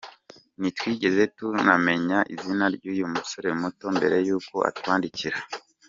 [0.59, 5.37] Ntitwigeze tunamenya izina ry’uyu musore muto mbere y’uko atwandikira.